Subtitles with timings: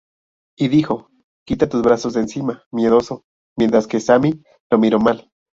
[0.57, 1.09] Y dijo:
[1.45, 3.23] "Quita tus brazos de encima, miedoso",
[3.55, 5.29] mientras que Sami lo miró mal.